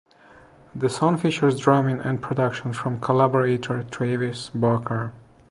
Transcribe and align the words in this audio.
The 0.73 0.89
song 0.89 1.17
features 1.17 1.59
drumming 1.59 1.99
and 1.99 2.19
production 2.19 2.73
from 2.73 2.99
collaborator 2.99 3.83
Travis 3.83 4.49
Barker. 4.49 5.13